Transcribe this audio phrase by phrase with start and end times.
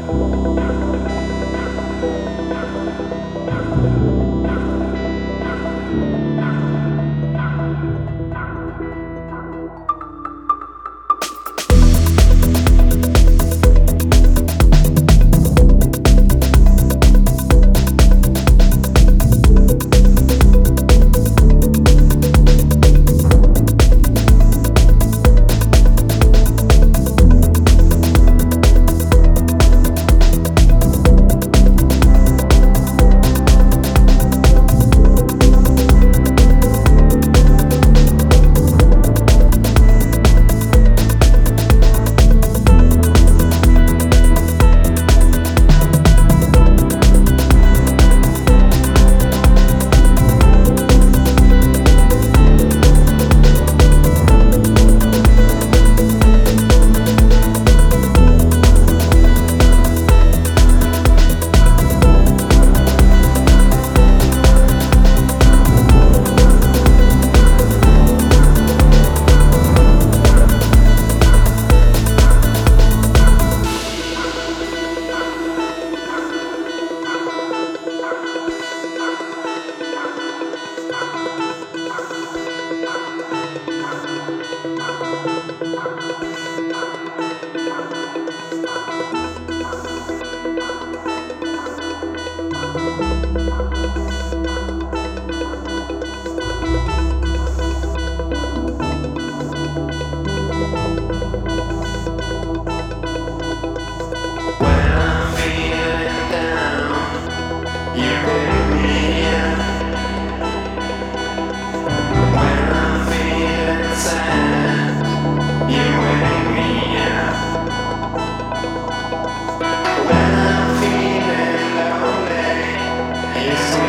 [0.00, 0.37] Thank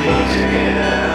[0.09, 1.08] together.